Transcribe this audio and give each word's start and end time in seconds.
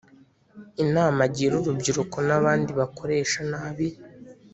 Inama 0.83 1.19
agira 1.27 1.53
urubyiruko 1.57 2.17
n’abandi 2.27 2.69
bakoresha 2.79 3.39
nabi 3.51 3.87